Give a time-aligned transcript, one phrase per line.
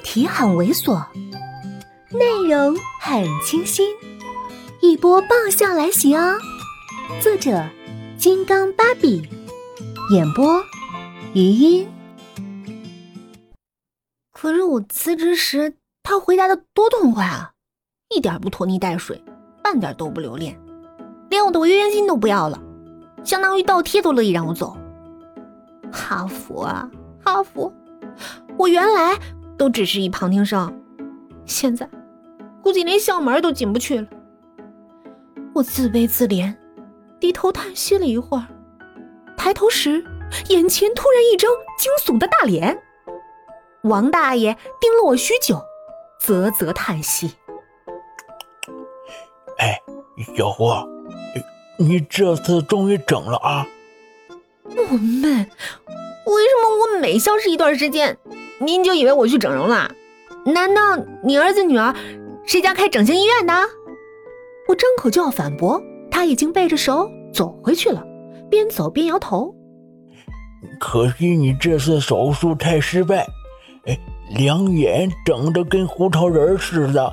[0.00, 1.04] 题很猥琐，
[2.10, 3.86] 内容很清新，
[4.80, 6.38] 一波爆笑来袭哦！
[7.20, 7.64] 作者：
[8.16, 9.22] 金刚芭比，
[10.12, 10.62] 演播：
[11.34, 11.88] 余音。
[14.32, 17.52] 可是我辞职时，他回答的多痛快啊，
[18.08, 19.22] 一点不拖泥带水，
[19.62, 20.58] 半点都不留恋，
[21.28, 22.60] 连我的违约金都不要了，
[23.22, 24.76] 相当于倒贴都乐意让我走。
[25.92, 26.90] 哈佛啊，
[27.24, 27.72] 哈佛！
[28.56, 29.18] 我原来
[29.60, 30.74] 都只是一旁听生，
[31.44, 31.86] 现在
[32.62, 34.06] 估计连校门都进不去了。
[35.54, 36.56] 我自卑自怜，
[37.20, 38.46] 低头叹息了一会儿，
[39.36, 40.02] 抬头时，
[40.48, 42.80] 眼前突然一张惊悚的大脸。
[43.82, 45.62] 王大爷盯了我许久，
[46.18, 47.34] 啧啧叹息
[49.60, 49.78] ：“哎，
[50.38, 50.70] 小胡，
[51.78, 53.66] 你这次终于整了啊！”
[54.64, 58.16] 我闷，为什么我每消失一段时间，
[58.60, 59.90] 您就以为我去整容了？
[60.44, 61.94] 难道你儿子女儿
[62.46, 63.54] 谁家开整形医院的？
[64.68, 68.04] 我张口就要反驳，他已经背着手走回去了，
[68.50, 69.54] 边走边摇头。
[70.78, 73.26] 可惜你这次手术太失败，
[73.86, 73.98] 哎，
[74.36, 77.04] 两眼整得跟胡桃仁似的，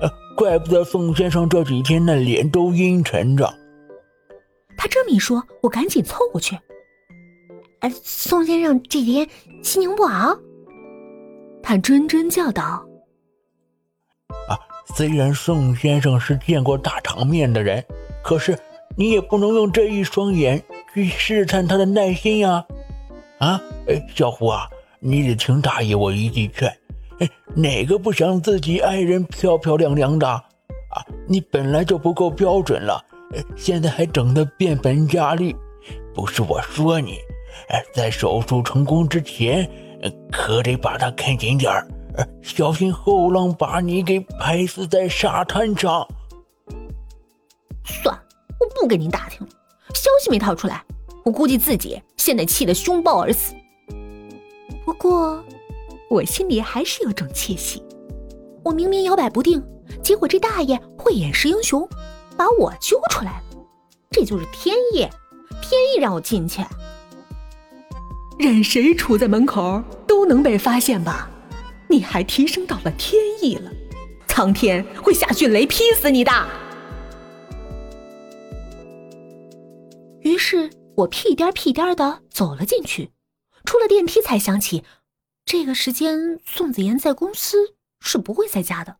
[0.00, 3.52] 呃，怪不得宋先生这几天那脸都阴沉着。
[4.76, 6.56] 他这么一说，我赶紧凑过去。
[7.80, 9.28] 哎，宋先生这几天
[9.62, 10.36] 心情不好。
[11.62, 12.62] 他谆谆教导
[14.48, 14.58] ：“啊，
[14.94, 17.84] 虽然宋先生是见过大场面的人，
[18.22, 18.58] 可是
[18.96, 22.64] 你也不能用这一双眼去试探他的耐心呀！
[23.38, 24.68] 啊，哎，小胡啊，
[25.00, 26.68] 你得听大爷我一句劝，
[27.20, 30.26] 哎，哪个不想自己爱人漂漂亮亮的？
[30.28, 33.02] 啊，你本来就不够标准了，
[33.56, 35.56] 现在还整得变本加厉，
[36.12, 37.18] 不是我说你。”
[37.68, 39.70] 哎，在手术成功之前，
[40.30, 41.86] 可得把他看紧点儿，
[42.42, 46.06] 小心后浪把你给拍死在沙滩上。
[47.84, 48.18] 算，
[48.58, 49.52] 我不跟您打听了。
[49.94, 50.84] 消息没套出来，
[51.24, 53.54] 我估计自己现在气得凶暴而死。
[54.84, 55.42] 不过，
[56.10, 57.82] 我心里还是有种窃喜。
[58.64, 59.62] 我明明摇摆不定，
[60.02, 61.88] 结果这大爷慧眼识英雄，
[62.36, 63.44] 把我揪出来了。
[64.10, 64.98] 这就是天意，
[65.60, 66.62] 天意让我进去。
[68.42, 71.30] 任谁杵在门口都能被发现吧？
[71.88, 73.70] 你还提升到了天意了，
[74.26, 76.32] 苍天会下迅雷劈死你的！
[80.20, 83.12] 于是我屁颠屁颠的走了进去，
[83.64, 84.82] 出了电梯才想起，
[85.44, 88.96] 这个时间宋子妍在公司是不会在家的，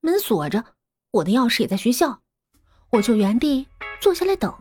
[0.00, 0.64] 门锁着，
[1.10, 2.20] 我的钥匙也在学校，
[2.92, 3.66] 我就原地
[4.00, 4.54] 坐下来等，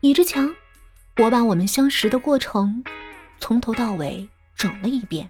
[0.00, 0.54] 倚着墙。
[1.18, 2.84] 我把我们相识的过程
[3.40, 5.28] 从头到尾整了一遍，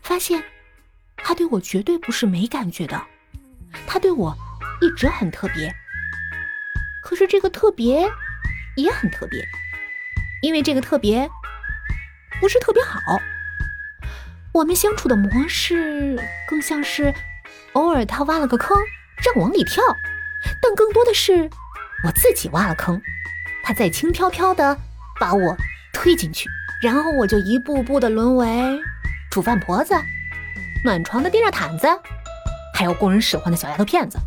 [0.00, 0.42] 发现
[1.18, 2.98] 他对我绝对不是没感觉的，
[3.86, 4.34] 他对我
[4.80, 5.70] 一直很特别。
[7.02, 8.10] 可是这个特别
[8.76, 9.46] 也很特别，
[10.40, 11.30] 因为这个特别
[12.40, 12.98] 不是特别好。
[14.52, 17.14] 我们相处的模式更像是
[17.74, 18.74] 偶尔他挖了个坑
[19.22, 19.84] 让我往里跳，
[20.62, 21.50] 但更多的是
[22.06, 23.02] 我自己挖了坑，
[23.62, 24.80] 他在轻飘飘的。
[25.20, 25.56] 把我
[25.92, 26.48] 推进去，
[26.82, 28.80] 然后我就一步步的沦为
[29.30, 29.94] 煮饭婆子、
[30.82, 31.86] 暖床的电热毯子，
[32.74, 34.18] 还有供人使唤的小丫头片子。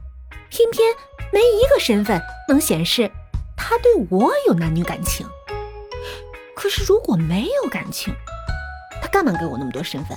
[0.49, 0.93] 偏偏
[1.31, 3.09] 没一个身份能显示
[3.57, 5.25] 他对我有男女感情。
[6.55, 8.13] 可是如果没有感情，
[9.01, 10.15] 他干嘛给我那么多身份？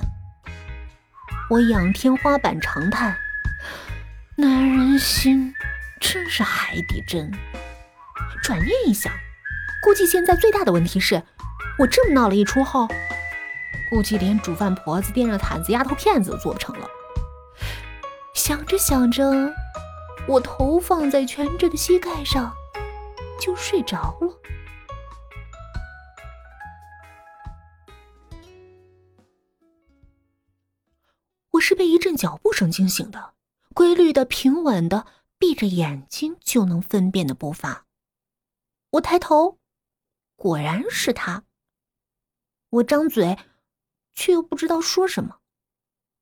[1.48, 3.16] 我仰天花板长叹：
[4.36, 5.54] 男人心
[5.98, 7.32] 真是海底针。
[8.42, 9.10] 转念一想。
[9.86, 11.22] 估计现在最大的问题是，
[11.78, 12.88] 我这么闹了一出后，
[13.88, 16.88] 估计连煮饭婆子、电热毯子、丫头片子都做不成了。
[18.34, 19.54] 想着想着，
[20.26, 22.52] 我头放在蜷着的膝盖上，
[23.40, 24.40] 就睡着了。
[31.52, 33.34] 我是被一阵脚步声惊醒的，
[33.72, 35.06] 规律的、平稳的，
[35.38, 37.84] 闭着眼睛就能分辨的步伐。
[38.90, 39.58] 我抬头。
[40.46, 41.42] 果然是他。
[42.70, 43.36] 我张嘴，
[44.14, 45.40] 却又不知道说什么，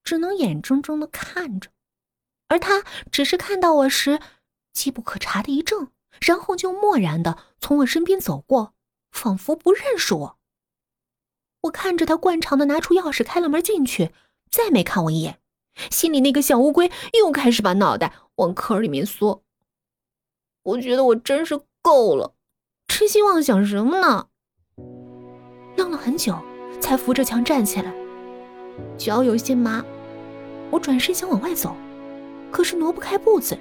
[0.02, 1.70] 只能眼睁睁的看着。
[2.48, 2.82] 而他
[3.12, 4.18] 只是看到我时，
[4.72, 5.90] 机不可察的一怔，
[6.22, 8.72] 然后就漠然的从我身边走过，
[9.10, 10.38] 仿佛不认识我。
[11.64, 14.14] 我看着他惯常的拿出钥匙开了门进去，
[14.50, 15.38] 再没看我一眼，
[15.90, 19.44] 心里那个小乌龟又开始把脑袋往壳里面缩。
[20.62, 22.33] 我觉得我真是够了。
[22.96, 24.26] 痴心妄想什么呢？
[25.76, 26.38] 愣了很久，
[26.80, 27.92] 才扶着墙站起来。
[28.96, 29.84] 脚有些麻。
[30.70, 31.74] 我转身想往外走，
[32.52, 33.58] 可是挪不开步子，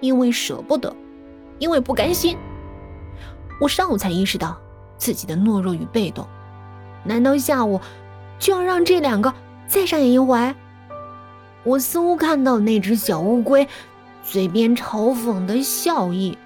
[0.00, 0.96] 因为舍不得，
[1.58, 2.38] 因为不甘心。
[3.60, 4.58] 我上午才意识到
[4.96, 6.26] 自己的懦弱与被动，
[7.04, 7.78] 难道下午
[8.38, 9.34] 就要让这两个
[9.68, 10.54] 再上演一回？
[11.64, 13.68] 我似乎看到那只小乌龟
[14.22, 16.38] 嘴边嘲讽的笑意。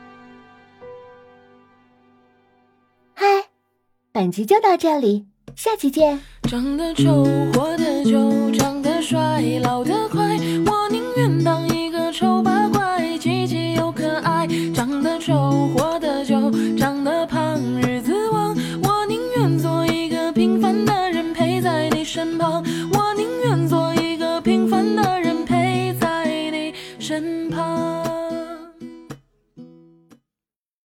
[4.20, 5.24] 本集就到这里，
[5.56, 6.20] 下期见。
[6.42, 7.24] 长得丑，
[7.54, 10.19] 活得久，长得帅，老得快。